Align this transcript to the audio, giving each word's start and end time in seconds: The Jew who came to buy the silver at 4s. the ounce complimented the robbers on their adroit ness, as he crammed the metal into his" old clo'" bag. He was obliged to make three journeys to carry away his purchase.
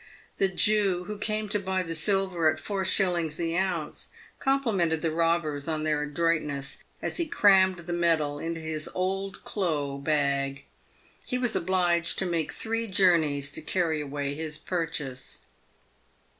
The 0.39 0.47
Jew 0.47 1.03
who 1.03 1.19
came 1.19 1.47
to 1.49 1.59
buy 1.59 1.83
the 1.83 1.93
silver 1.93 2.51
at 2.51 2.59
4s. 2.59 3.35
the 3.35 3.55
ounce 3.55 4.09
complimented 4.39 5.03
the 5.03 5.11
robbers 5.11 5.67
on 5.67 5.83
their 5.83 6.01
adroit 6.01 6.41
ness, 6.41 6.79
as 7.03 7.17
he 7.17 7.27
crammed 7.27 7.85
the 7.85 7.93
metal 7.93 8.39
into 8.39 8.59
his" 8.59 8.89
old 8.95 9.43
clo'" 9.43 9.97
bag. 9.99 10.63
He 11.23 11.37
was 11.37 11.55
obliged 11.55 12.17
to 12.17 12.25
make 12.25 12.51
three 12.51 12.87
journeys 12.87 13.51
to 13.51 13.61
carry 13.61 14.01
away 14.01 14.33
his 14.33 14.57
purchase. 14.57 15.41